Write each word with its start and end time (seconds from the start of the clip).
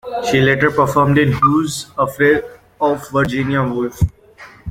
She 0.31 0.41
later 0.41 0.71
performed 0.71 1.19
in 1.19 1.31
Who's 1.33 1.85
Afraid 1.95 2.43
of 2.79 3.07
Virginia 3.11 3.61
Woolf? 3.61 4.01